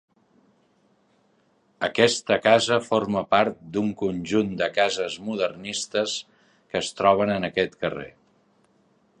Aquesta 1.87 2.37
casa 2.45 2.79
forma 2.87 3.23
part 3.35 3.61
d'un 3.75 3.93
conjunt 4.01 4.49
de 4.63 4.71
cases 4.81 5.19
modernistes 5.29 6.19
que 6.49 6.83
es 6.85 6.93
troben 7.03 7.37
en 7.39 7.51
aquest 7.51 7.79
carrer. 7.85 8.11